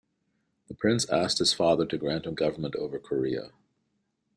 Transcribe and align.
The 0.67 0.73
prince 0.73 1.07
asked 1.11 1.37
his 1.37 1.53
father 1.53 1.85
to 1.85 1.95
grant 1.95 2.25
him 2.25 2.33
government 2.33 2.75
over 2.75 2.97
Korea. 2.97 3.51